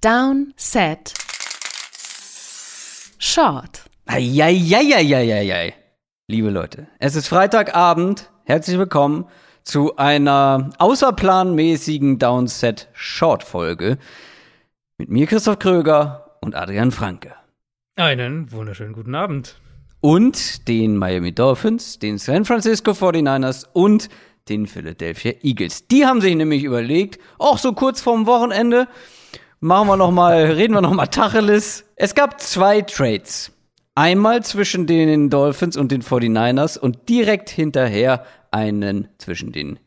[0.00, 1.12] Down, Set,
[3.18, 3.82] Short.
[4.06, 5.74] Eieieiei.
[6.26, 8.30] Liebe Leute, es ist Freitagabend.
[8.44, 9.26] Herzlich willkommen
[9.62, 13.98] zu einer außerplanmäßigen Downset Short Folge
[14.96, 17.34] mit mir Christoph Kröger und Adrian Franke.
[17.96, 19.56] Einen wunderschönen guten Abend.
[20.00, 24.08] Und den Miami Dolphins, den San Francisco 49ers und
[24.48, 25.88] den Philadelphia Eagles.
[25.88, 28.88] Die haben sich nämlich überlegt, auch so kurz vorm Wochenende,
[29.60, 31.84] machen wir noch mal, reden wir noch mal Tacheles.
[31.96, 33.52] Es gab zwei Trades.
[33.94, 39.78] Einmal zwischen den Dolphins und den 49ers und direkt hinterher einen zwischen den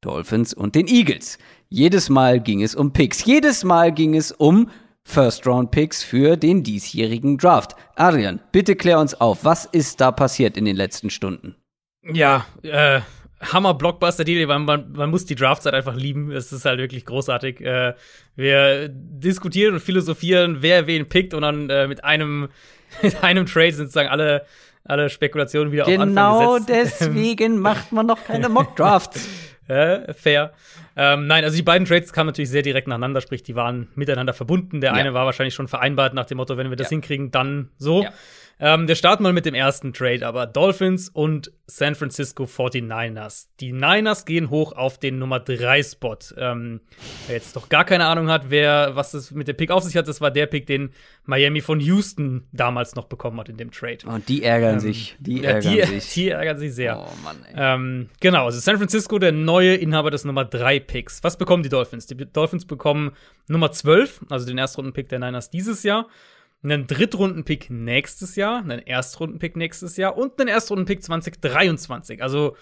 [0.00, 1.38] Dolphins und den Eagles.
[1.68, 3.24] Jedes Mal ging es um Picks.
[3.24, 4.70] Jedes Mal ging es um
[5.04, 7.76] First-Round-Picks für den diesjährigen Draft.
[7.96, 11.56] Adrian, bitte klär uns auf, was ist da passiert in den letzten Stunden?
[12.02, 13.00] Ja, äh,
[13.40, 16.30] Hammer Blockbuster Deal, man, man, man muss die Draftzeit einfach lieben.
[16.30, 17.60] Es ist halt wirklich großartig.
[17.60, 17.94] Äh,
[18.36, 22.48] wir diskutieren und philosophieren, wer wen pickt und dann äh, mit einem
[23.02, 24.44] mit einem Trade sind sozusagen alle
[24.84, 27.00] alle Spekulationen wieder genau auf Anfang gesetzt.
[27.00, 29.28] Genau deswegen macht man noch keine Mock Drafts.
[29.68, 30.52] äh, fair.
[30.96, 34.32] Ähm, nein, also die beiden Trades kamen natürlich sehr direkt nacheinander, sprich, die waren miteinander
[34.32, 34.80] verbunden.
[34.80, 34.96] Der ja.
[34.96, 36.96] eine war wahrscheinlich schon vereinbart nach dem Motto, wenn wir das ja.
[36.96, 38.02] hinkriegen, dann so.
[38.02, 38.12] Ja.
[38.62, 43.46] Ähm, wir starten mal mit dem ersten Trade, aber Dolphins und San Francisco 49ers.
[43.58, 46.18] Die Niners gehen hoch auf den Nummer 3 Spot.
[46.36, 46.80] Ähm,
[47.26, 49.96] wer jetzt doch gar keine Ahnung hat, wer, was es mit dem Pick auf sich
[49.96, 50.90] hat, das war der Pick, den
[51.24, 54.06] Miami von Houston damals noch bekommen hat in dem Trade.
[54.06, 55.16] Und die ärgern ähm, sich.
[55.20, 56.12] Die ärgern ja, die, sich.
[56.12, 56.98] Die ärgern sich sehr.
[56.98, 57.54] Oh Mann, ey.
[57.56, 61.24] Ähm, genau, also San Francisco, der neue Inhaber des Nummer 3 Picks.
[61.24, 62.06] Was bekommen die Dolphins?
[62.06, 63.12] Die Dolphins bekommen
[63.48, 66.08] Nummer 12, also den Erstrunden-Pick der Niners dieses Jahr
[66.62, 72.22] einen Drittrunden-Pick nächstes Jahr, einen Erstrunden-Pick nächstes Jahr und einen Erstrunden-Pick 2023.
[72.22, 72.56] Also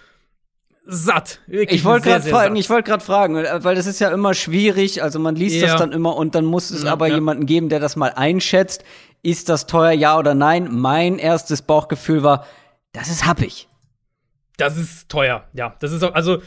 [0.90, 1.40] satt.
[1.48, 5.02] ich wollte gerade fragen, ich wollte gerade fragen, weil das ist ja immer schwierig.
[5.02, 5.66] Also man liest ja.
[5.68, 7.16] das dann immer und dann muss es ja, aber ja.
[7.16, 8.84] jemanden geben, der das mal einschätzt.
[9.22, 10.68] Ist das teuer, ja oder nein?
[10.70, 12.46] Mein erstes Bauchgefühl war,
[12.92, 13.68] das ist happig.
[14.56, 15.74] Das ist teuer, ja.
[15.80, 16.40] Das ist auch, also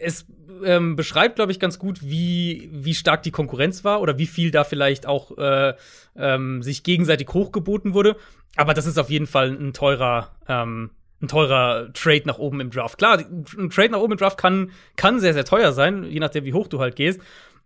[0.00, 0.26] es
[0.64, 4.50] ähm, beschreibt, glaube ich, ganz gut, wie, wie stark die Konkurrenz war oder wie viel
[4.50, 5.74] da vielleicht auch äh,
[6.16, 8.16] ähm, sich gegenseitig hochgeboten wurde.
[8.56, 12.70] Aber das ist auf jeden Fall ein teurer, ähm, ein teurer Trade nach oben im
[12.70, 12.98] Draft.
[12.98, 16.44] Klar, ein Trade nach oben im Draft kann, kann sehr, sehr teuer sein, je nachdem,
[16.44, 17.20] wie hoch du halt gehst.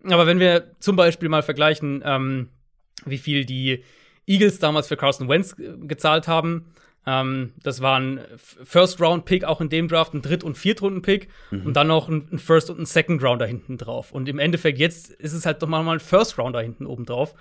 [0.04, 2.48] Aber wenn wir zum Beispiel mal vergleichen, ähm,
[3.04, 3.82] wie viel die
[4.26, 6.72] Eagles damals für Carson Wentz gezahlt haben,
[7.08, 11.64] ähm, das war ein First-Round-Pick auch in dem Draft, ein Dritt- und Viertrunden-Pick mhm.
[11.64, 14.12] und dann noch ein, First- und ein Second-Rounder hinten drauf.
[14.12, 17.34] Und im Endeffekt jetzt ist es halt doch mal ein First-Rounder hinten oben drauf,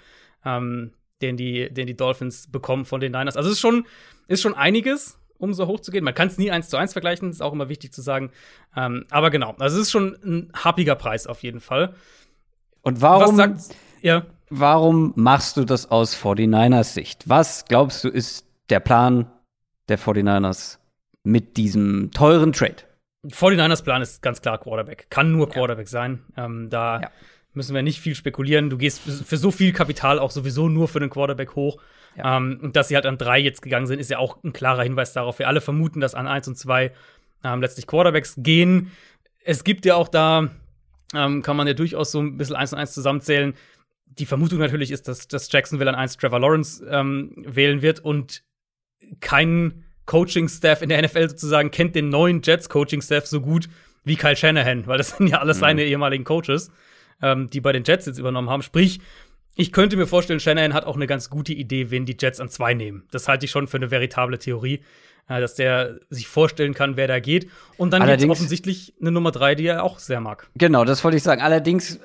[0.46, 3.36] ähm, den, die, den die Dolphins bekommen von den Niners.
[3.36, 3.86] Also es ist schon,
[4.30, 6.06] ist schon einiges, um so hoch zu gehen.
[6.06, 8.32] Man kann es nie eins zu eins vergleichen, ist auch immer wichtig zu sagen.
[8.74, 11.94] Ähm, aber genau, also es ist schon ein happiger Preis auf jeden Fall.
[12.84, 14.26] Und warum, sagt, ja.
[14.50, 17.28] warum machst du das aus 49ers Sicht?
[17.28, 19.30] Was glaubst du ist der Plan
[19.88, 20.78] der 49ers
[21.24, 22.78] mit diesem teuren Trade?
[23.25, 25.08] 49ers Plan ist ganz klar Quarterback.
[25.09, 25.92] Kann nur Quarterback ja.
[25.92, 26.24] sein.
[26.38, 27.12] Ähm, da ja.
[27.53, 28.70] müssen wir nicht viel spekulieren.
[28.70, 31.81] Du gehst für so viel Kapital auch sowieso nur für den Quarterback hoch.
[32.16, 32.38] Ja.
[32.38, 34.84] Ähm, und dass sie halt an drei jetzt gegangen sind, ist ja auch ein klarer
[34.84, 35.40] Hinweis darauf.
[35.40, 36.92] Wir alle vermuten, dass an eins und zwei
[37.44, 38.92] ähm, letztlich Quarterbacks gehen.
[39.44, 40.50] Es gibt ja auch da,
[41.14, 43.54] ähm, kann man ja durchaus so ein bisschen eins und eins zusammenzählen.
[44.06, 48.44] Die Vermutung natürlich ist, dass, dass Jacksonville an eins Trevor Lawrence ähm, wählen wird und
[49.19, 53.68] kein Coaching-Staff in der NFL sozusagen kennt den neuen Jets-Coaching-Staff so gut
[54.03, 55.62] wie Kyle Shanahan, weil das sind ja alles mhm.
[55.62, 56.72] seine ehemaligen Coaches,
[57.22, 58.62] ähm, die bei den Jets jetzt übernommen haben.
[58.62, 59.00] Sprich,
[59.56, 62.50] ich könnte mir vorstellen, Shanahan hat auch eine ganz gute Idee, wen die Jets an
[62.50, 63.07] zwei nehmen.
[63.12, 64.84] Das halte ich schon für eine veritable Theorie,
[65.28, 67.50] äh, dass der sich vorstellen kann, wer da geht.
[67.75, 70.50] Und dann gibt es offensichtlich eine Nummer drei, die er auch sehr mag.
[70.56, 71.41] Genau, das wollte ich sagen.
[71.41, 72.00] Allerdings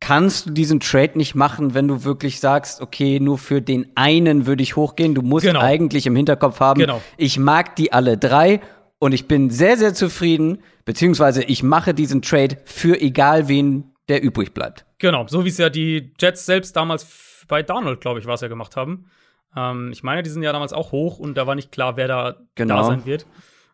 [0.00, 4.46] kannst du diesen Trade nicht machen, wenn du wirklich sagst, okay, nur für den einen
[4.46, 5.14] würde ich hochgehen.
[5.14, 5.60] Du musst genau.
[5.60, 7.02] eigentlich im Hinterkopf haben, genau.
[7.16, 8.60] ich mag die alle drei
[8.98, 14.22] und ich bin sehr, sehr zufrieden, beziehungsweise ich mache diesen Trade für egal wen, der
[14.22, 14.86] übrig bleibt.
[14.98, 18.40] Genau, so wie es ja die Jets selbst damals bei Donald, glaube ich, war es
[18.40, 19.10] ja gemacht haben.
[19.56, 22.08] Ähm, ich meine, die sind ja damals auch hoch und da war nicht klar, wer
[22.08, 22.76] da genau.
[22.76, 23.26] da sein wird.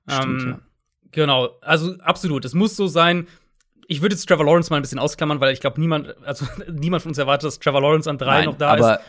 [0.08, 0.60] Stimmt, ähm, ja.
[1.10, 2.44] Genau, also absolut.
[2.44, 3.28] Es muss so sein,
[3.88, 7.02] ich würde jetzt Trevor Lawrence mal ein bisschen ausklammern, weil ich glaube, niemand, also niemand
[7.02, 9.00] von uns erwartet, dass Trevor Lawrence an drei Nein, noch da aber, ist.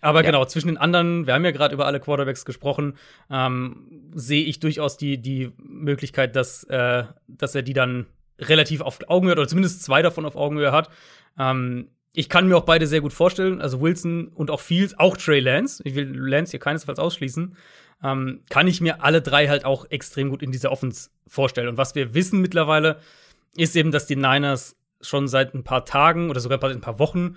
[0.00, 0.26] Aber ja.
[0.26, 2.96] genau, zwischen den anderen, wir haben ja gerade über alle Quarterbacks gesprochen,
[3.30, 8.06] ähm, sehe ich durchaus die, die Möglichkeit, dass, äh, dass er die dann
[8.38, 10.90] relativ auf Augenhöhe hat, oder zumindest zwei davon auf Augenhöhe hat.
[11.38, 15.16] Ähm, ich kann mir auch beide sehr gut vorstellen, also Wilson und auch Fields, auch
[15.16, 17.56] Trey Lance, ich will Lance hier keinesfalls ausschließen,
[18.02, 21.68] ähm, kann ich mir alle drei halt auch extrem gut in dieser Offense vorstellen.
[21.68, 23.00] Und was wir wissen mittlerweile,
[23.56, 27.36] ist eben, dass die Niners schon seit ein paar Tagen oder sogar ein paar Wochen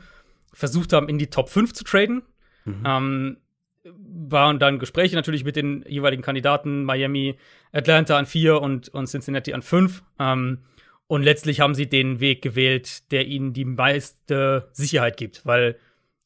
[0.54, 2.24] versucht haben, in die Top 5 zu traden.
[2.66, 2.84] Mhm.
[2.86, 3.38] Ähm,
[3.84, 7.38] waren dann Gespräche natürlich mit den jeweiligen Kandidaten, Miami,
[7.72, 10.04] Atlanta an 4 und, und Cincinnati an 5.
[10.20, 10.60] Ähm,
[11.08, 15.78] und letztlich haben sie den Weg gewählt, der ihnen die meiste Sicherheit gibt, weil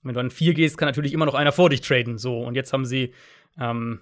[0.01, 2.17] wenn du an 4 gehst, kann natürlich immer noch einer vor dich traden.
[2.17, 3.13] So, und jetzt haben sie
[3.57, 4.01] ähm,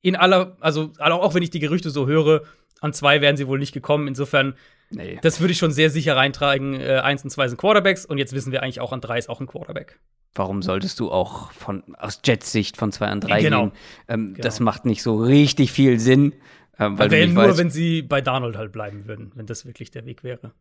[0.00, 2.42] in aller, also auch wenn ich die Gerüchte so höre,
[2.80, 4.08] an 2 wären sie wohl nicht gekommen.
[4.08, 4.54] Insofern
[4.90, 5.18] Nee.
[5.22, 6.80] Das würde ich schon sehr sicher reintragen.
[6.80, 9.28] Äh, eins und zwei sind Quarterbacks und jetzt wissen wir eigentlich auch, an drei ist
[9.28, 9.98] auch ein Quarterback.
[10.34, 13.66] Warum solltest du auch von, aus Jets Sicht von zwei an drei genau.
[13.66, 13.72] gehen?
[14.08, 14.42] Ähm, genau.
[14.42, 16.34] Das macht nicht so richtig viel Sinn.
[16.78, 19.90] Ähm, weil wäre nur, weißt, wenn sie bei Darnold halt bleiben würden, wenn das wirklich
[19.90, 20.52] der Weg wäre.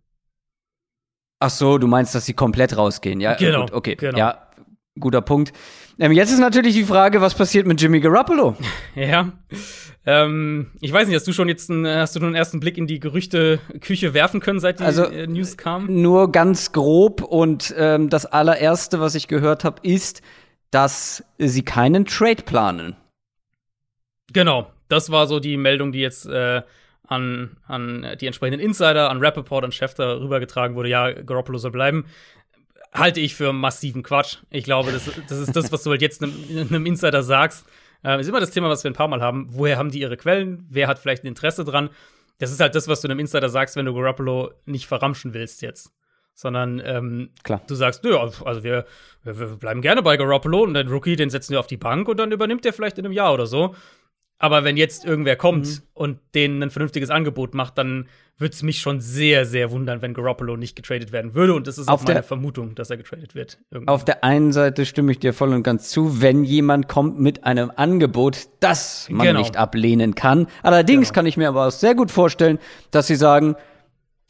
[1.40, 3.34] Ach so, du meinst, dass sie komplett rausgehen, ja?
[3.34, 3.62] Genau.
[3.62, 4.18] Gut, okay, genau.
[4.18, 4.48] ja,
[5.00, 5.54] guter Punkt.
[6.00, 8.56] Ähm, jetzt ist natürlich die Frage, was passiert mit Jimmy Garoppolo?
[8.96, 9.34] ja.
[10.06, 12.88] Ähm, ich weiß nicht, hast du schon jetzt einen, hast du einen ersten Blick in
[12.88, 16.02] die Gerüchte-Küche werfen können, seit die also, äh, News kam?
[16.02, 20.22] Nur ganz grob und ähm, das allererste, was ich gehört habe, ist,
[20.72, 22.96] dass sie keinen Trade planen.
[24.34, 26.64] Genau, das war so die Meldung, die jetzt äh,
[27.08, 30.90] an, an die entsprechenden Insider, an Rappaport, an Schefter rübergetragen wurde.
[30.90, 32.06] Ja, Garoppolo soll bleiben
[32.94, 34.38] halte ich für massiven Quatsch.
[34.50, 36.34] Ich glaube, das, das ist das, was du halt jetzt einem,
[36.70, 37.66] einem Insider sagst.
[38.04, 39.48] Äh, ist immer das Thema, was wir ein paar Mal haben.
[39.50, 40.66] Woher haben die ihre Quellen?
[40.70, 41.90] Wer hat vielleicht ein Interesse dran?
[42.40, 45.62] Das ist halt das, was du einem Insider sagst, wenn du Garoppolo nicht verramschen willst
[45.62, 45.92] jetzt.
[46.36, 47.62] Sondern ähm, Klar.
[47.68, 48.86] du sagst, ja, also wir,
[49.24, 52.08] wir, wir bleiben gerne bei Garoppolo und den Rookie, den setzen wir auf die Bank
[52.08, 53.76] und dann übernimmt der vielleicht in einem Jahr oder so.
[54.44, 55.81] Aber wenn jetzt irgendwer kommt mhm.
[55.94, 60.13] und denen ein vernünftiges Angebot macht, dann würde es mich schon sehr, sehr wundern, wenn
[60.13, 61.54] Garoppolo nicht getradet werden würde.
[61.54, 63.57] Und das ist auf auch meine Vermutung, dass er getradet wird.
[63.72, 63.95] Irgendwann.
[63.95, 67.45] Auf der einen Seite stimme ich dir voll und ganz zu, wenn jemand kommt mit
[67.45, 69.40] einem Angebot, das man genau.
[69.40, 70.48] nicht ablehnen kann.
[70.62, 71.16] Allerdings genau.
[71.16, 72.60] kann ich mir aber auch sehr gut vorstellen,
[72.92, 73.56] dass sie sagen,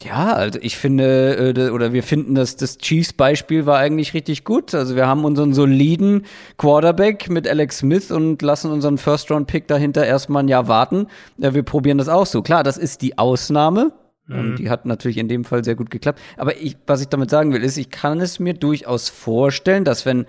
[0.02, 4.74] ja, also ich finde, äh, oder wir finden, dass das Chiefs-Beispiel war eigentlich richtig gut.
[4.74, 6.26] Also wir haben unseren soliden
[6.58, 11.06] Quarterback mit Alex Smith und lassen unseren First-Round-Pick dahinter erstmal ein Jahr warten.
[11.38, 12.42] Ja, wir probieren das auch so.
[12.42, 13.92] Klar, das ist die Ausnahme.
[14.26, 14.38] Mhm.
[14.38, 16.20] Und die hat natürlich in dem Fall sehr gut geklappt.
[16.36, 20.04] Aber ich, was ich damit sagen will, ist, ich kann es mir durchaus vorstellen, dass
[20.04, 20.26] wenn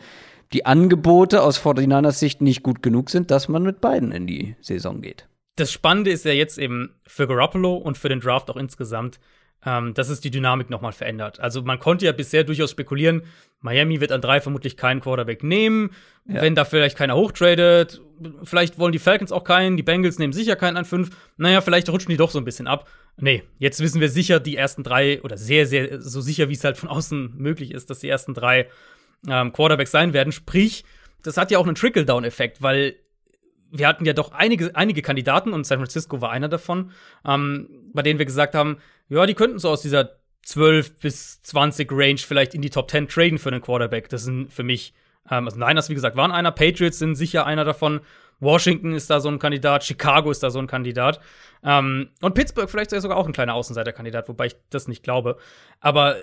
[0.53, 4.55] die Angebote aus 49ers Sicht nicht gut genug sind, dass man mit beiden in die
[4.61, 5.27] Saison geht.
[5.55, 9.19] Das Spannende ist ja jetzt eben für Garoppolo und für den Draft auch insgesamt,
[9.65, 11.39] ähm, dass es die Dynamik nochmal verändert.
[11.39, 13.23] Also man konnte ja bisher durchaus spekulieren,
[13.61, 15.89] Miami wird an drei vermutlich keinen Quarterback nehmen,
[16.27, 16.41] ja.
[16.41, 18.01] wenn da vielleicht keiner hochtradet.
[18.43, 21.09] Vielleicht wollen die Falcons auch keinen, die Bengals nehmen sicher keinen an fünf.
[21.37, 22.87] Naja, vielleicht rutschen die doch so ein bisschen ab.
[23.17, 26.63] Nee, jetzt wissen wir sicher, die ersten drei, oder sehr, sehr, so sicher, wie es
[26.63, 28.67] halt von außen möglich ist, dass die ersten drei
[29.27, 30.31] ähm, Quarterbacks sein werden.
[30.31, 30.85] Sprich,
[31.23, 32.95] das hat ja auch einen Trickle-Down-Effekt, weil
[33.71, 36.91] wir hatten ja doch einige, einige Kandidaten und San Francisco war einer davon,
[37.25, 38.77] ähm, bei denen wir gesagt haben,
[39.09, 43.07] ja, die könnten so aus dieser 12 bis 20 Range vielleicht in die Top 10
[43.07, 44.09] traden für einen Quarterback.
[44.09, 44.93] Das sind für mich,
[45.29, 48.01] ähm, also Niners, wie gesagt, waren einer, Patriots sind sicher einer davon.
[48.39, 51.19] Washington ist da so ein Kandidat, Chicago ist da so ein Kandidat.
[51.63, 55.37] Ähm, und Pittsburgh vielleicht sogar auch ein kleiner Außenseiterkandidat, wobei ich das nicht glaube.
[55.79, 56.17] Aber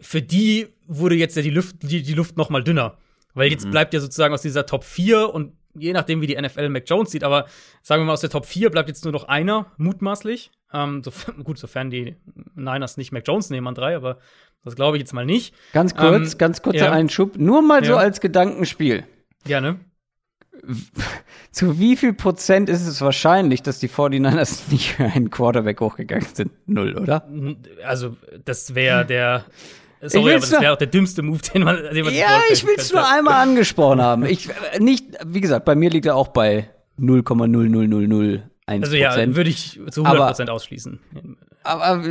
[0.00, 2.98] für die wurde jetzt ja die Luft, die, die Luft noch mal dünner.
[3.34, 3.70] Weil jetzt mhm.
[3.70, 7.10] bleibt ja sozusagen aus dieser Top 4 und je nachdem, wie die NFL Mac Jones
[7.10, 7.46] sieht, aber
[7.82, 10.50] sagen wir mal, aus der Top 4 bleibt jetzt nur noch einer, mutmaßlich.
[10.72, 11.12] Ähm, so,
[11.44, 12.16] gut, sofern die
[12.54, 14.18] Niners nicht Mac Jones nehmen an drei, aber
[14.64, 15.54] das glaube ich jetzt mal nicht.
[15.72, 16.92] Ganz kurz, ähm, ganz kurzer ja.
[16.92, 17.88] Einschub, nur mal ja.
[17.88, 19.04] so als Gedankenspiel.
[19.44, 19.80] Gerne.
[21.50, 26.28] Zu wie viel Prozent ist es wahrscheinlich, dass die 49ers nicht für einen Quarterback hochgegangen
[26.32, 26.52] sind?
[26.66, 27.28] Null, oder?
[27.84, 29.44] Also, das wäre der
[30.04, 32.74] Sorry, aber das wäre auch der dümmste Move, den man, den man Ja, ich will
[32.76, 34.26] es nur einmal angesprochen haben.
[34.26, 36.68] Ich, äh, nicht, wie gesagt, bei mir liegt er auch bei
[36.98, 40.98] 0,00001% Also ja, würde ich zu 100 Prozent ausschließen.
[41.64, 42.02] Aber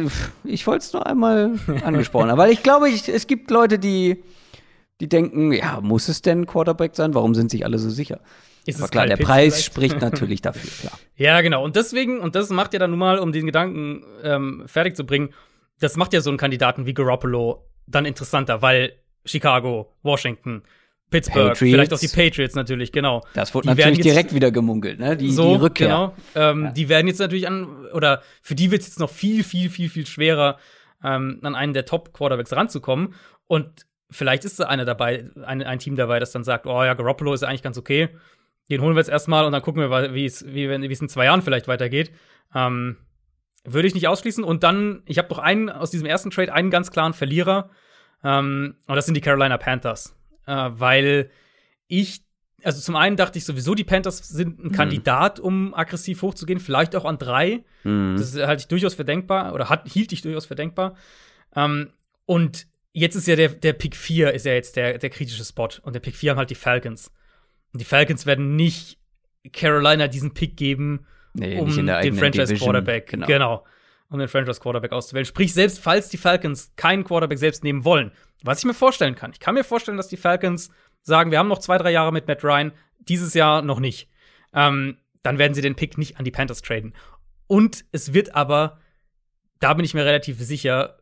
[0.45, 1.51] ich wollte es nur einmal
[1.83, 4.23] angesprochen haben, weil ich glaube, ich, es gibt Leute, die,
[5.01, 7.13] die denken, ja, muss es denn Quarterback sein?
[7.13, 8.21] Warum sind sich alle so sicher?
[8.65, 9.65] Ist Aber klar, der Preis vielleicht?
[9.65, 10.99] spricht natürlich dafür, klar.
[11.17, 11.63] Ja, genau.
[11.63, 15.05] Und deswegen, und das macht ja dann nun mal, um den Gedanken ähm, fertig zu
[15.05, 15.33] bringen,
[15.81, 18.93] das macht ja so einen Kandidaten wie Garoppolo dann interessanter, weil
[19.25, 20.63] Chicago, Washington,
[21.09, 21.59] Pittsburgh, Patriots.
[21.59, 23.21] vielleicht auch die Patriots natürlich, genau.
[23.33, 25.17] Das wurde die natürlich direkt wieder gemunkelt, ne?
[25.17, 25.87] Die, so, die Rückkehr.
[25.87, 26.15] Genau.
[26.35, 26.71] Ähm, ja.
[26.71, 29.89] Die werden jetzt natürlich an, oder für die wird es jetzt noch viel, viel, viel,
[29.89, 30.57] viel schwerer,
[31.03, 33.15] ähm, an einen der Top-Quarterbacks ranzukommen.
[33.47, 36.93] Und vielleicht ist da einer dabei, ein, ein Team dabei, das dann sagt, oh ja,
[36.93, 38.09] Garoppolo ist eigentlich ganz okay.
[38.69, 41.41] Den holen wir jetzt erstmal und dann gucken wir, wie es wie in zwei Jahren
[41.41, 42.11] vielleicht weitergeht.
[42.55, 42.97] Ähm,
[43.63, 44.43] würde ich nicht ausschließen.
[44.43, 47.69] Und dann, ich habe doch einen aus diesem ersten Trade, einen ganz klaren Verlierer.
[48.23, 50.15] Ähm, und das sind die Carolina Panthers.
[50.47, 51.29] Äh, weil
[51.87, 52.21] ich,
[52.63, 54.71] also zum einen dachte ich sowieso, die Panthers sind ein mhm.
[54.71, 57.63] Kandidat, um aggressiv hochzugehen, vielleicht auch an drei.
[57.83, 58.15] Mhm.
[58.17, 60.95] Das halte ich durchaus für denkbar oder hat, hielt ich durchaus für denkbar.
[61.55, 61.91] Ähm,
[62.25, 65.69] und jetzt ist ja der, der Pick 4 ist ja jetzt der, der kritische Spot.
[65.81, 67.11] Und der Pick 4 haben halt die Falcons.
[67.73, 68.97] Und die Falcons werden nicht
[69.53, 72.59] Carolina diesen Pick geben, Nee, um den Franchise Division.
[72.71, 73.27] Quarterback, Genau.
[73.27, 73.65] genau.
[74.09, 75.25] um den Franchise Quarterback auszuwählen.
[75.25, 78.11] Sprich, selbst falls die Falcons keinen Quarterback selbst nehmen wollen,
[78.43, 79.31] was ich mir vorstellen kann.
[79.31, 80.69] Ich kann mir vorstellen, dass die Falcons
[81.01, 84.09] sagen, wir haben noch zwei, drei Jahre mit Matt Ryan, dieses Jahr noch nicht.
[84.53, 86.93] Ähm, dann werden sie den Pick nicht an die Panthers traden.
[87.47, 88.79] Und es wird aber,
[89.59, 90.97] da bin ich mir relativ sicher,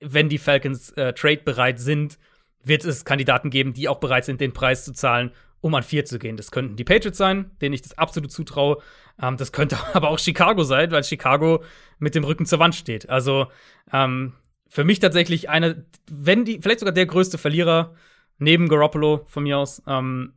[0.00, 2.18] wenn die Falcons äh, trade-bereit sind,
[2.62, 6.04] wird es Kandidaten geben, die auch bereit sind, den Preis zu zahlen, um an vier
[6.04, 6.36] zu gehen.
[6.36, 8.78] Das könnten die Patriots sein, denen ich das absolut zutraue.
[9.20, 11.62] Ähm, das könnte aber auch Chicago sein, weil Chicago
[11.98, 13.08] mit dem Rücken zur Wand steht.
[13.08, 13.46] Also
[13.92, 14.34] ähm,
[14.68, 17.94] für mich tatsächlich eine, wenn die, vielleicht sogar der größte Verlierer
[18.38, 20.34] neben Garoppolo von mir aus, ähm,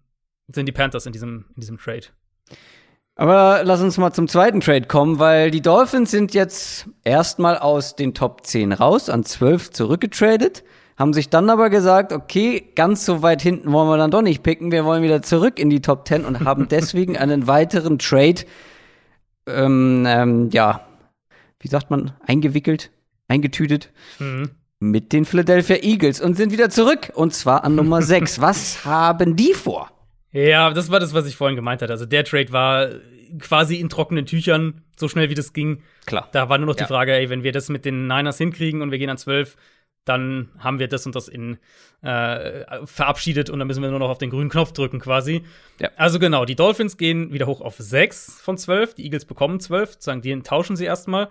[0.47, 2.07] sind die Panthers in diesem, in diesem Trade.
[3.15, 7.97] Aber lass uns mal zum zweiten Trade kommen, weil die Dolphins sind jetzt erstmal aus
[7.97, 10.63] den Top 10 raus, an 12 zurückgetradet,
[10.99, 14.43] haben sich dann aber gesagt, okay, ganz so weit hinten wollen wir dann doch nicht
[14.43, 18.41] picken, wir wollen wieder zurück in die Top 10 und haben deswegen einen weiteren Trade,
[19.47, 20.81] ähm, ähm, ja,
[21.59, 22.91] wie sagt man, eingewickelt,
[23.27, 24.49] eingetütet Mhm.
[24.79, 28.41] mit den Philadelphia Eagles und sind wieder zurück und zwar an Nummer 6.
[28.41, 29.89] Was haben die vor?
[30.31, 31.91] Ja, das war das, was ich vorhin gemeint hatte.
[31.93, 32.87] Also der Trade war
[33.39, 35.81] quasi in trockenen Tüchern, so schnell wie das ging.
[36.05, 36.29] Klar.
[36.33, 36.83] Da war nur noch Ja.
[36.85, 39.55] die Frage, ey, wenn wir das mit den Niners hinkriegen und wir gehen an 12,
[40.09, 41.57] dann haben wir das und das in
[42.01, 45.43] äh, verabschiedet und dann müssen wir nur noch auf den grünen Knopf drücken quasi.
[45.79, 45.89] Ja.
[45.95, 49.93] Also genau, die Dolphins gehen wieder hoch auf 6 von 12, die Eagles bekommen 12,
[49.93, 51.29] sozusagen die tauschen sie erstmal.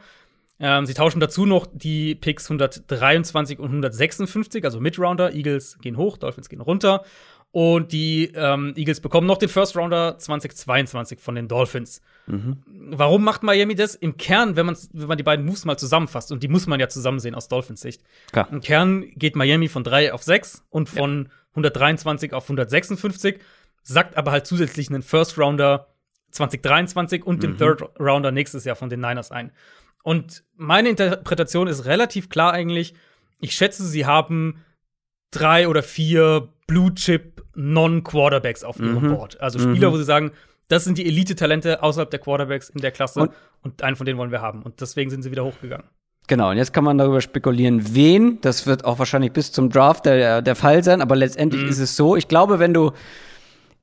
[0.61, 5.33] Ähm, sie tauschen dazu noch die Picks 123 und 156, also Midrounder.
[5.33, 7.05] Eagles gehen hoch, Dolphins gehen runter.
[7.51, 12.03] Und die ähm, Eagles bekommen noch den First Rounder 2022 von den Dolphins.
[12.67, 13.95] Warum macht Miami das?
[13.95, 16.91] Im Kern, wenn, wenn man die beiden Moves mal zusammenfasst, und die muss man ja
[16.91, 18.03] zusammen sehen aus Dolphins Sicht.
[18.33, 18.49] Klar.
[18.53, 23.39] Im Kern geht Miami von 3 auf 6 und von 123 auf 156,
[23.83, 25.89] sagt aber halt zusätzlich einen First Rounder
[26.33, 29.53] 2023 und den Third Rounder nächstes Jahr von den Niners ein.
[30.03, 32.95] Und meine Interpretation ist relativ klar eigentlich.
[33.41, 34.63] Ich schätze, sie haben
[35.31, 39.41] drei oder vier Blue Chip Non-Quarterbacks auf ihrem Board.
[39.41, 40.31] Also Spieler, wo sie sagen,
[40.69, 43.31] das sind die Elite-Talente außerhalb der Quarterbacks in der Klasse Und-
[43.63, 44.63] und, einen von denen wollen wir haben.
[44.63, 45.87] Und deswegen sind sie wieder hochgegangen.
[46.29, 48.39] Genau, und jetzt kann man darüber spekulieren, wen.
[48.43, 51.97] Das wird auch wahrscheinlich bis zum Draft der, der Fall sein, aber letztendlich ist es
[51.97, 52.17] so.
[52.17, 52.93] Ich glaube, wenn du,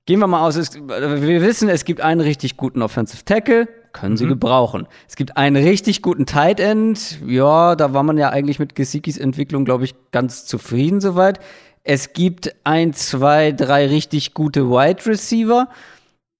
[0.06, 4.16] gehen wir mal aus, es, wir wissen, es gibt einen richtig guten Offensive Tackle, können
[4.16, 4.88] sie gebrauchen.
[5.08, 9.18] Es gibt einen richtig guten Tight End, ja, da war man ja eigentlich mit Gesikis
[9.18, 11.40] Entwicklung, glaube ich, ganz zufrieden soweit.
[11.88, 15.70] Es gibt ein, zwei, drei richtig gute Wide Receiver.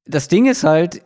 [0.06, 1.02] Das Ding ist halt,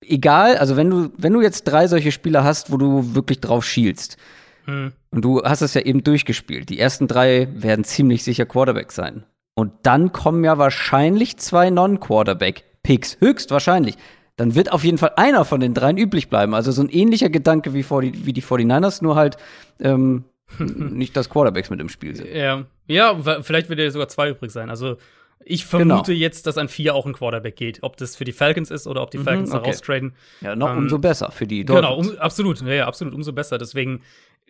[0.00, 3.64] egal, also wenn du, wenn du jetzt drei solche Spieler hast, wo du wirklich drauf
[3.64, 4.16] schielst,
[4.64, 4.92] Mhm.
[5.10, 9.24] und du hast es ja eben durchgespielt, die ersten drei werden ziemlich sicher Quarterback sein.
[9.54, 13.96] Und dann kommen ja wahrscheinlich zwei Non-Quarterback-Picks, höchstwahrscheinlich.
[14.36, 16.54] Dann wird auf jeden Fall einer von den dreien üblich bleiben.
[16.54, 19.36] Also so ein ähnlicher Gedanke wie, vor die, wie die 49ers, nur halt
[19.80, 20.24] ähm,
[20.58, 22.28] nicht, dass Quarterbacks mit im Spiel sind.
[22.28, 24.70] Ja, ja vielleicht wird ja sogar zwei übrig sein.
[24.70, 24.96] Also
[25.44, 25.96] ich Genau.
[25.96, 27.78] vermute jetzt, dass an vier auch ein Quarterback geht.
[27.82, 29.70] Ob das für die Falcons ist oder ob die Falcons da Mhm, okay.
[29.70, 30.12] raustraden.
[30.40, 32.10] Ja, noch Ähm, umso besser für die Genau, Dolphins.
[32.14, 32.60] um, absolut.
[32.62, 33.58] Ja, ja, absolut, umso besser.
[33.58, 34.02] Deswegen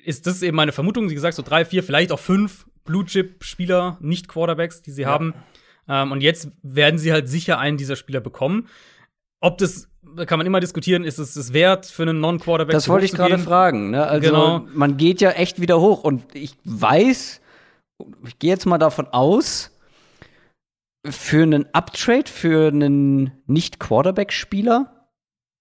[0.04, 1.08] ist das eben meine Vermutung.
[1.08, 5.34] Wie gesagt, so drei, vier, vielleicht auch fünf Blue-Chip-Spieler, nicht Quarterbacks, die sie haben.
[5.88, 8.68] Ähm, und jetzt werden sie halt sicher einen dieser Spieler bekommen.
[9.40, 9.88] Ob das, da
[10.26, 12.72] kann man immer diskutieren, ist es es wert für einen Non-Quarterback?
[12.72, 13.90] Das wollte ich gerade fragen.
[13.90, 14.06] Ne?
[14.06, 14.66] Also Genau.
[14.74, 17.40] man geht ja echt wieder hoch und ich weiß,
[18.26, 19.70] ich gehe jetzt mal davon aus,
[21.08, 25.08] für einen Uptrade, für einen Nicht-Quarterback-Spieler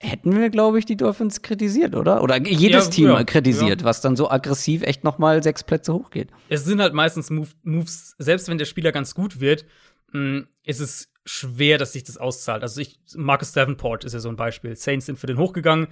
[0.03, 2.24] hätten wir, glaube ich, die Dolphins kritisiert, oder?
[2.24, 3.86] Oder jedes Ja, Team ja, kritisiert, ja.
[3.86, 6.29] was dann so aggressiv echt noch mal sechs Plätze hochgeht.
[6.50, 9.65] es sind halt meistens Move, Moves, selbst wenn der Spieler ganz gut wird,
[10.12, 12.63] mh, ist es schwer, dass sich das auszahlt.
[12.63, 14.75] Also ich, Marcus Davenport ist ja so ein Beispiel.
[14.75, 15.88] Saints sind für den hochgegangen,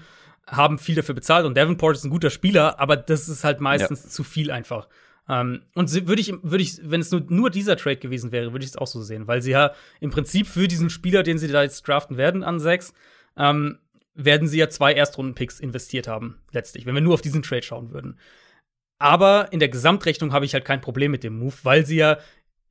[0.48, 4.10] haben viel dafür bezahlt und Davenport ist ein guter Spieler, aber das ist halt meistens
[4.10, 4.88] zu viel einfach.
[5.28, 8.66] Ähm, und würde ich, würde ich, wenn es nur, nur dieser Trade gewesen wäre, würde
[8.66, 11.48] ich es auch so sehen, weil sie ja im Prinzip für diesen Spieler, den sie
[11.48, 12.94] da jetzt draften werden an sechs,
[13.38, 13.78] ähm,
[14.16, 17.92] werden sie ja zwei Erstrunden-Picks investiert haben, letztlich, wenn wir nur auf diesen Trade schauen
[17.92, 18.18] würden.
[18.98, 22.18] Aber in der Gesamtrechnung habe ich halt kein Problem mit dem Move, weil sie ja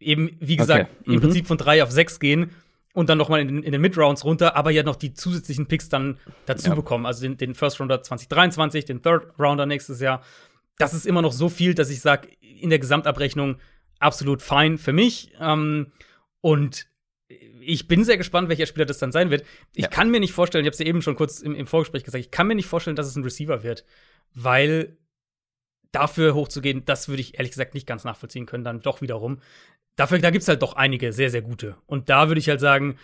[0.01, 1.03] eben, wie gesagt, Okay.
[1.07, 1.15] Mhm.
[1.15, 2.51] im Prinzip von drei auf sechs gehen
[2.95, 5.67] und dann noch mal in, den- in den Mid-Rounds runter, aber ja noch die zusätzlichen
[5.67, 6.75] Picks dann dazu Ja.
[6.75, 7.07] bekommen.
[7.07, 10.23] Also den, den First Rounder 2023, den Third Rounder nächstes Jahr.
[10.79, 13.57] Das ist immer noch so viel, dass ich sage, in der Gesamtabrechnung
[13.99, 15.33] absolut fein für mich.
[15.41, 15.93] Ähm,
[16.41, 16.87] und
[17.61, 19.45] ich bin sehr gespannt, welcher Spieler das dann sein wird.
[19.75, 19.89] Ich Ja.
[19.91, 22.25] kann mir nicht vorstellen, ich habe es ja eben schon kurz im, im Vorgespräch gesagt,
[22.25, 23.85] ich kann mir nicht vorstellen, dass es ein Receiver wird,
[24.35, 24.97] weil
[25.93, 29.41] dafür hochzugehen, das würde ich ehrlich gesagt nicht ganz nachvollziehen können, dann doch wiederum.
[29.99, 31.75] Dafür, da gibt es halt doch einige sehr, sehr gute.
[31.87, 32.99] Und da würde ich halt sagen,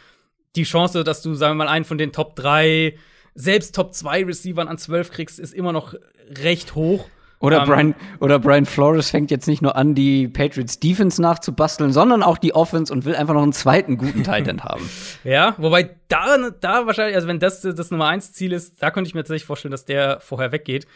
[0.55, 2.97] die Chance, dass du, sagen wir mal, einen von den Top 3,
[3.35, 5.95] selbst Top 2 Receivern an 12 kriegst, ist immer noch
[6.41, 7.09] recht hoch.
[7.41, 11.93] Oder, Ähm, Brian, oder Brian Flores fängt jetzt nicht nur an, die Patriots Defense nachzubasteln,
[11.93, 14.89] sondern auch die Offense und will einfach noch einen zweiten guten Tight End haben.
[15.25, 19.09] Ja, wobei da, da wahrscheinlich, also wenn das das Nummer 1 Ziel ist, da könnte
[19.09, 20.87] ich mir tatsächlich vorstellen, dass der vorher weggeht.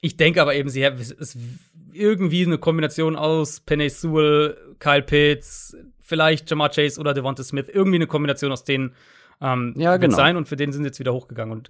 [0.00, 1.36] Ich denke aber eben, sie es ist
[1.92, 7.68] irgendwie eine Kombination aus Penny Sewell, Kyle Pitts, vielleicht Jamar Chase oder Devonta Smith.
[7.68, 8.94] Irgendwie eine Kombination aus denen
[9.40, 10.16] ähm, Ja, wird genau.
[10.16, 11.52] sein und für den sind sie jetzt wieder hochgegangen.
[11.52, 11.68] Und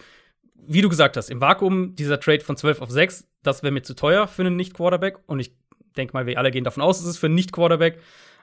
[0.55, 3.83] wie du gesagt hast, im Vakuum dieser Trade von 12 auf 6, das wäre mir
[3.83, 5.19] zu teuer für einen Nicht-Quarterback.
[5.27, 5.53] Und ich
[5.97, 7.99] denke mal, wir alle gehen davon aus, es ist für einen Nicht-Quarterback.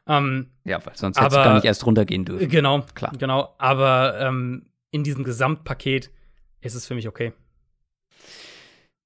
[0.08, 2.50] Ähm, Ja, weil sonst du Aber- gar nicht erst runtergehen dürfen.
[2.50, 3.14] Genau, Klar.
[3.18, 6.10] Genau, aber ähm, in diesem Gesamtpaket
[6.62, 7.34] ist es für mich okay.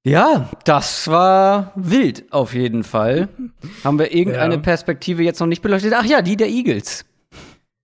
[0.03, 3.29] Ja, das war wild auf jeden Fall.
[3.83, 4.59] Haben wir irgendeine Ja.
[4.61, 5.93] Perspektive jetzt noch nicht beleuchtet?
[5.95, 7.05] Ach ja, die der Eagles.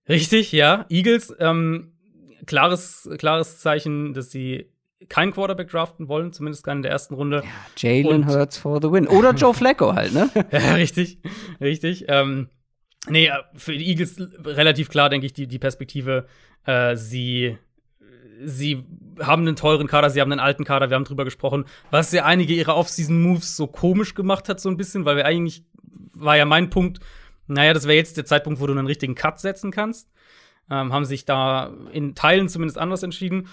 [0.08, 0.84] Richtig, ja.
[0.88, 1.92] Eagles, ähm,
[2.46, 4.66] klares, klares Zeichen, dass sie
[5.08, 7.44] keinen Quarterback draften wollen, zumindest keinen in der ersten Runde.
[7.76, 9.06] Jalen Und- Hurts for the win.
[9.06, 10.28] Oder Joe Flacco halt, ne?
[10.50, 11.18] Ja, richtig,
[11.60, 12.06] richtig.
[12.08, 12.48] Ähm,
[13.08, 16.26] nee, äh, für die Eagles relativ klar, denke ich, die, die Perspektive.
[16.64, 17.58] Äh, sie,
[18.44, 18.84] sie
[19.20, 22.24] haben einen teuren Kader, sie haben einen alten Kader, wir haben drüber gesprochen, was ja
[22.24, 25.64] einige ihrer Off-Season-Moves so komisch gemacht hat, so ein bisschen, weil wir eigentlich,
[26.12, 27.00] war ja mein Punkt,
[27.46, 30.10] naja, das wäre jetzt der Zeitpunkt, wo du einen richtigen Cut setzen kannst.
[30.70, 33.48] Ähm, haben sich da in Teilen zumindest anders entschieden.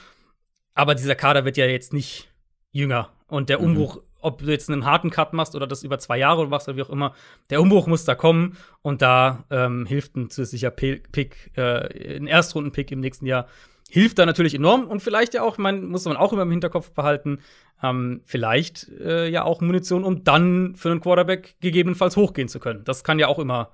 [0.73, 2.29] Aber dieser Kader wird ja jetzt nicht
[2.71, 3.09] jünger.
[3.27, 6.47] Und der Umbruch, ob du jetzt einen harten Cut machst oder das über zwei Jahre
[6.47, 7.13] machst oder wie auch immer,
[7.49, 8.57] der Umbruch muss da kommen.
[8.81, 13.47] Und da ähm, hilft ein zusätzlicher Pi- Pick, äh, ein Erstrunden-Pick im nächsten Jahr,
[13.89, 14.87] hilft da natürlich enorm.
[14.87, 17.39] Und vielleicht ja auch, man muss man auch immer im Hinterkopf behalten,
[17.83, 22.83] ähm, vielleicht äh, ja auch Munition, um dann für einen Quarterback gegebenenfalls hochgehen zu können.
[22.83, 23.71] Das kann ja auch immer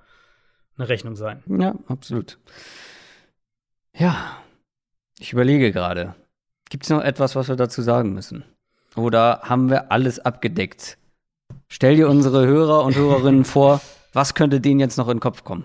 [0.76, 1.42] eine Rechnung sein.
[1.46, 2.38] Ja, absolut.
[3.94, 4.38] Ja,
[5.18, 6.14] ich überlege gerade.
[6.70, 8.44] Gibt es noch etwas, was wir dazu sagen müssen?
[8.96, 10.98] Oder haben wir alles abgedeckt?
[11.68, 13.80] Stell dir unsere Hörer und Hörerinnen vor,
[14.12, 15.64] was könnte denen jetzt noch in den Kopf kommen?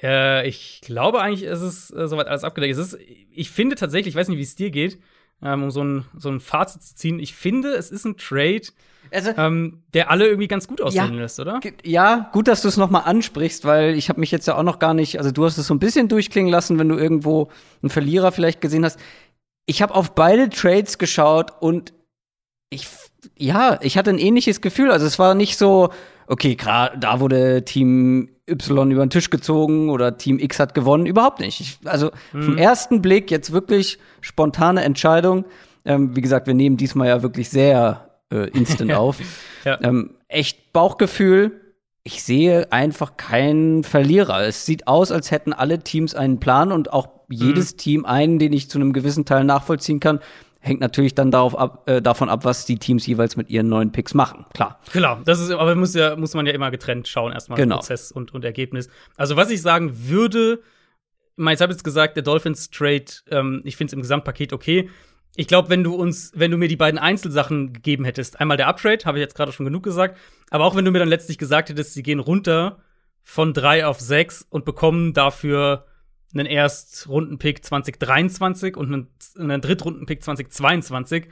[0.00, 2.76] Äh, ich glaube eigentlich, ist es äh, soweit alles abgedeckt.
[2.78, 2.98] Ist,
[3.30, 4.98] ich finde tatsächlich, ich weiß nicht, wie es dir geht,
[5.42, 7.18] ähm, um so ein, so ein Fazit zu ziehen.
[7.18, 8.62] Ich finde, es ist ein Trade,
[9.10, 11.20] Also, ähm, der alle irgendwie ganz gut aussehen Ja.
[11.20, 11.60] lässt, oder?
[11.84, 14.78] Ja, gut, dass du es nochmal ansprichst, weil ich habe mich jetzt ja auch noch
[14.78, 17.48] gar nicht, also du hast es so ein bisschen durchklingen lassen, wenn du irgendwo
[17.82, 19.00] einen Verlierer vielleicht gesehen hast.
[19.66, 21.92] Ich habe auf beide Trades geschaut und
[22.72, 22.88] ich,
[23.36, 24.90] ja, ich hatte ein ähnliches Gefühl.
[24.90, 25.90] Also es war nicht so,
[26.26, 31.06] okay, gerade da wurde Team Y über den Tisch gezogen oder Team X hat gewonnen.
[31.06, 31.60] Überhaupt nicht.
[31.60, 35.44] Ich, also vom ersten Blick jetzt wirklich spontane Entscheidung.
[35.84, 39.18] Ähm, wie gesagt, wir nehmen diesmal ja wirklich sehr äh, instant auf.
[39.64, 39.78] Ja.
[39.82, 41.60] Ähm, echt Bauchgefühl.
[42.04, 44.42] Ich sehe einfach keinen Verlierer.
[44.42, 48.52] Es sieht aus, als hätten alle Teams einen Plan und auch jedes Team einen, den
[48.52, 50.18] ich zu einem gewissen Teil nachvollziehen kann.
[50.64, 53.90] Hängt natürlich dann darauf ab, äh, davon ab, was die Teams jeweils mit ihren neuen
[53.90, 54.46] Picks machen.
[54.54, 54.78] Klar.
[54.92, 57.76] Klar, das ist, aber muss, ja, muss man ja immer getrennt schauen, erstmal Genau.
[57.76, 58.88] Prozess und, und Ergebnis.
[59.16, 60.60] Also, was ich sagen würde,
[61.36, 64.88] ich habe jetzt gesagt, der Dolphins Trade, ähm, ich finde es im Gesamtpaket okay.
[65.34, 68.68] Ich glaube, wenn du uns, wenn du mir die beiden Einzelsachen gegeben hättest, einmal der
[68.68, 70.16] Uptrade, habe ich jetzt gerade schon genug gesagt,
[70.50, 72.78] aber auch wenn du mir dann letztlich gesagt hättest, sie gehen runter
[73.24, 75.86] von drei auf sechs und bekommen dafür
[76.34, 79.06] einen Erstrunden-Pick 2023 und einen,
[79.38, 81.26] einen Drittrunden-Pick 2022,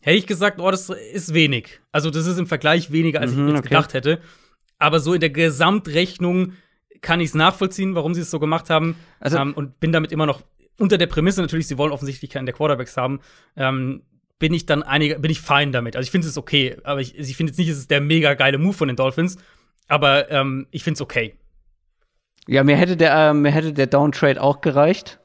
[0.00, 1.80] hätte ich gesagt, oh, das ist wenig.
[1.92, 3.68] Also, das ist im Vergleich weniger, als ich Mhm, jetzt okay.
[3.68, 4.20] gedacht hätte.
[4.78, 6.52] Aber so in der Gesamtrechnung
[7.00, 8.96] kann ich es nachvollziehen, warum sie es so gemacht haben.
[9.20, 10.42] Also- ähm, und bin damit immer noch
[10.78, 13.20] unter der Prämisse natürlich, sie wollen offensichtlich keinen der Quarterbacks haben.
[13.56, 14.02] Ähm,
[14.38, 15.96] bin ich dann einige, bin ich fein damit.
[15.96, 18.34] Also ich finde es okay, aber ich, ich finde jetzt nicht, es ist der mega
[18.34, 19.36] geile Move von den Dolphins.
[19.88, 21.34] Aber ähm, ich finde es okay.
[22.48, 25.18] Ja, mir hätte der, äh, mir hätte der Downtrade auch gereicht,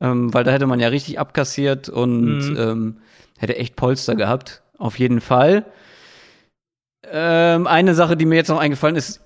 [0.00, 2.56] ähm, weil da hätte man ja richtig abkassiert und Mhm.
[2.58, 2.98] ähm,
[3.38, 4.62] hätte echt Polster gehabt.
[4.76, 5.64] Auf jeden Fall.
[7.10, 9.20] Ähm, eine Sache, die mir jetzt noch eingefallen ist,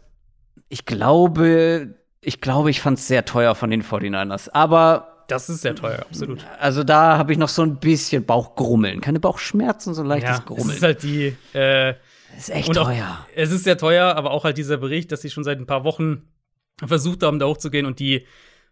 [0.69, 4.49] ich glaube, ich glaube, ich fand es sehr teuer von den 49ers.
[4.51, 6.47] Aber Das ist sehr teuer, absolut.
[6.61, 9.01] also da habe ich noch so ein bisschen Bauchgrummeln.
[9.01, 10.71] Keine Bauchschmerzen, so ein leichtes Ja, es Grummeln.
[10.77, 11.95] ist halt die, äh,
[12.35, 13.27] das ist echt auch- teuer.
[13.35, 15.85] Es ist sehr teuer, aber auch halt dieser Bericht, dass sie schon seit ein paar
[15.85, 16.23] Wochen
[16.85, 18.27] versucht haben, da hochzugehen und die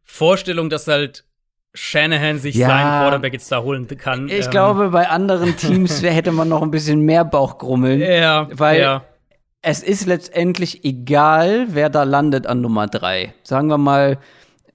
[0.05, 1.25] Vorstellung, dass halt
[1.75, 2.67] Shanahan sich Ja.
[2.69, 4.29] seinen Quarterback jetzt da holen kann.
[4.29, 8.01] Ich ähm, glaube, bei anderen Teams hätte man noch ein bisschen mehr Bauchgrummeln.
[8.01, 9.05] Ja, Weil- ja.
[9.63, 13.35] es ist letztendlich egal, wer da landet an Nummer drei.
[13.45, 14.19] Sagen wir mal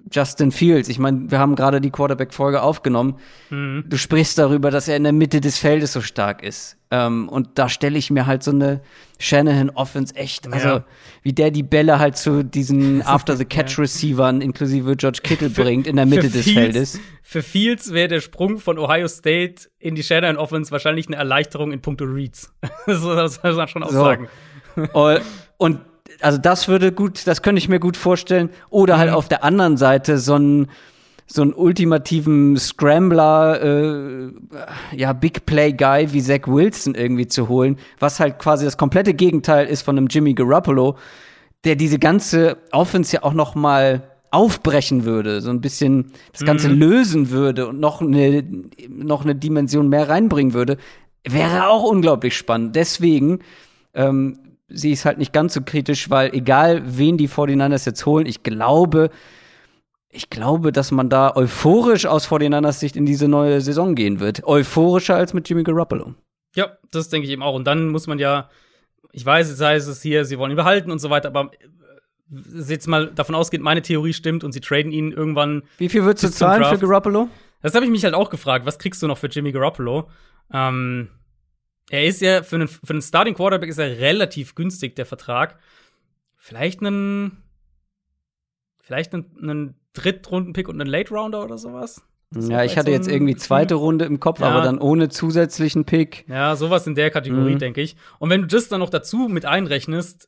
[0.10, 0.88] Justin Fields.
[0.88, 3.18] Ich meine, wir haben gerade die Quarterback-Folge aufgenommen.
[3.50, 3.84] Mhm.
[3.88, 6.78] Du sprichst darüber, dass er in der Mitte des Feldes so stark ist.
[7.08, 8.82] Ähm, und da stelle ich mir halt so eine
[9.20, 10.84] Shanahan Offense echt, also Ja.
[11.24, 15.88] wie der die Bälle halt zu diesen After the Catch Receivern inklusive George Kittle bringt
[15.88, 17.00] in der Mitte des Fields- Feldes.
[17.24, 21.72] Für Fields wäre der Sprung von Ohio State in die Shanahan Offense wahrscheinlich eine Erleichterung
[21.72, 22.54] in puncto Reads.
[22.88, 24.04] so, das muss man schon auch So.
[24.04, 24.30] sagen.
[25.58, 25.80] Und,
[26.22, 28.50] also das würde gut, das könnte ich mir gut vorstellen.
[28.70, 30.68] Oder halt auf der anderen Seite so einen
[31.28, 34.32] so einen ultimativen Scrambler, äh,
[34.96, 39.14] ja, Big Play Guy wie Zach Wilson irgendwie zu holen, was halt quasi das komplette
[39.14, 40.98] Gegenteil ist von einem Jimmy Garoppolo,
[41.64, 46.68] der diese ganze Offense ja auch noch mal aufbrechen würde, so ein bisschen das Ganze
[46.68, 48.44] lösen würde und noch eine,
[48.90, 50.78] noch eine Dimension mehr reinbringen würde,
[51.28, 52.76] wäre auch unglaublich spannend.
[52.76, 53.40] Deswegen
[53.94, 58.06] ähm, sehe ich es halt nicht ganz so kritisch, weil egal wen die 49ers jetzt
[58.06, 59.10] holen, ich glaube,
[60.16, 64.46] ich glaube, dass man da euphorisch aus 49ers Sicht in diese neue Saison gehen wird.
[64.46, 66.16] Euphorischer als mit Jimmy Garoppolo.
[66.56, 67.56] Ja, das denke ich eben auch.
[67.56, 68.50] Und dann muss man ja,
[69.12, 72.88] ich weiß, heißt es hier, sie wollen ihn behalten und so weiter, aber äh, jetzt
[72.88, 75.64] mal davon ausgeht, meine Theorie stimmt und sie traden ihn irgendwann.
[75.78, 76.78] Wie viel würdest du zahlen für.
[76.78, 77.30] Garoppolo?
[77.62, 78.66] Das habe ich mich halt auch gefragt.
[78.66, 80.10] Was kriegst du noch für Jimmy Garoppolo?
[80.54, 81.10] Ähm,
[81.90, 85.60] er ist ja für einen, für einen Starting Quarterback ist er relativ günstig, der Vertrag.
[86.38, 87.44] Vielleicht einen,
[88.86, 92.04] vielleicht einen, einen Drittrunden-Pick und einen Late-Rounder oder sowas?
[92.38, 94.48] Ja, ich hatte so jetzt irgendwie zweite Runde im Kopf, Ja.
[94.50, 96.26] aber dann ohne zusätzlichen Pick.
[96.28, 97.60] Ja, sowas in der Kategorie, Mhm.
[97.60, 97.96] denke ich.
[98.20, 100.28] Und wenn du das dann noch dazu mit einrechnest,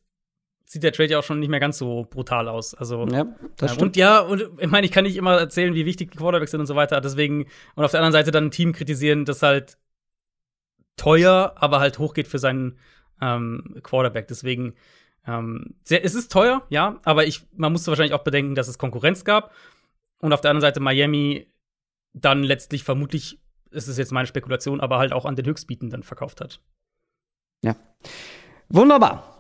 [0.66, 2.74] sieht der Trade ja auch schon nicht mehr ganz so brutal aus.
[2.74, 3.26] Also Ja,
[3.58, 3.82] das ja, stimmt.
[3.82, 6.60] und ja, und ich meine, ich kann nicht immer erzählen, wie wichtig die Quarterbacks sind
[6.60, 7.00] und so weiter.
[7.02, 9.78] Deswegen, und auf der anderen Seite dann ein Team kritisieren, das halt
[10.98, 12.78] teuer, aber halt hochgeht für seinen
[13.22, 14.28] ähm, Quarterback.
[14.28, 14.74] Deswegen,
[15.28, 18.78] ähm, sehr, es ist teuer, ja, aber ich, man musste wahrscheinlich auch bedenken, dass es
[18.78, 19.52] Konkurrenz gab.
[20.20, 21.48] Und auf der anderen Seite Miami
[22.14, 23.40] dann letztlich vermutlich,
[23.72, 26.62] es ist jetzt meine Spekulation, aber halt auch an den Höchstbietenden verkauft hat.
[28.70, 29.34] Wunderbar.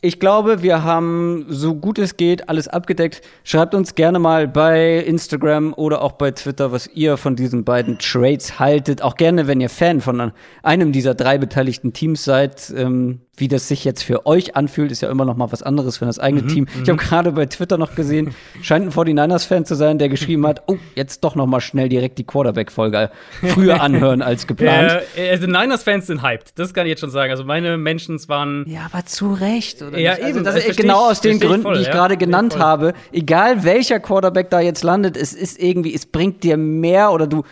[0.00, 3.22] Ich glaube, wir haben so gut es geht alles abgedeckt.
[3.42, 7.98] Schreibt uns gerne mal bei Instagram oder auch bei Twitter, was ihr von diesen beiden
[7.98, 9.02] Trades haltet.
[9.02, 12.72] Auch gerne, wenn ihr Fan von einem dieser drei beteiligten Teams seid.
[12.76, 15.98] Ähm, wie das sich jetzt für euch anfühlt, ist ja immer noch mal was anderes
[15.98, 16.66] für das eigene Team.
[16.82, 20.62] Ich habe gerade bei Twitter noch gesehen, scheint ein 49ers-Fan zu sein, der geschrieben hat,
[20.66, 23.10] oh, jetzt doch noch mal schnell direkt die Quarterback-Folge
[23.48, 25.02] früher anhören als geplant.
[25.16, 27.30] Äh, also Niners-Fans sind hyped, das kann ich jetzt schon sagen.
[27.30, 29.98] Also meine Mentions waren Ja, aber zu Recht, oder?
[29.98, 30.24] Ja, nicht?
[30.24, 31.92] Also eben, das das genau ich- aus den Gründen, voll, die ich ja.
[31.92, 32.62] gerade genannt voll.
[32.62, 32.94] habe.
[33.12, 37.44] Egal welcher Quarterback da jetzt landet, es ist irgendwie, es bringt dir mehr oder du.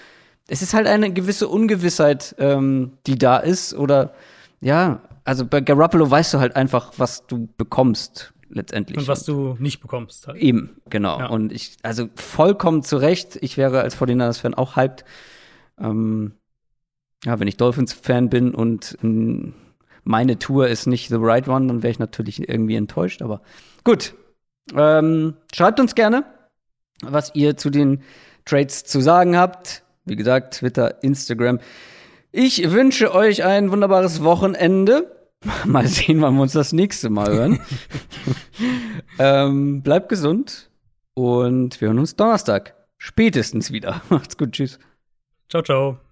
[0.48, 3.74] Es ist halt eine gewisse Ungewissheit, ähm, die da ist.
[3.74, 4.12] Oder
[4.60, 8.98] ja, also bei Garoppolo weißt du halt einfach, was du bekommst letztendlich.
[8.98, 10.26] und was du nicht bekommst.
[10.26, 10.38] Halt.
[10.38, 11.18] Eben, genau.
[11.18, 11.26] Ja.
[11.26, 15.04] Und ich, also vollkommen zu Recht, ich wäre als 49ers-Fan auch hyped.
[15.78, 16.32] Ähm,
[17.24, 19.54] ja, wenn ich Dolphins-Fan bin und ähm,
[20.04, 23.20] meine Tour ist nicht the right one, dann wäre ich natürlich irgendwie enttäuscht.
[23.22, 23.42] Aber
[23.84, 24.14] gut.
[24.74, 26.24] Ähm, schreibt uns gerne,
[27.02, 28.02] was ihr zu den
[28.44, 29.82] Trades zu sagen habt.
[30.04, 31.58] Wie gesagt, Twitter, Instagram.
[32.30, 35.15] Ich wünsche euch ein wunderbares Wochenende.
[35.66, 37.60] Mal sehen, wann wir uns das nächste Mal hören.
[39.18, 40.70] ähm, bleibt gesund
[41.14, 42.74] und wir hören uns Donnerstag.
[42.98, 44.02] Spätestens wieder.
[44.08, 44.78] Macht's gut, tschüss.
[45.48, 46.05] Ciao, ciao.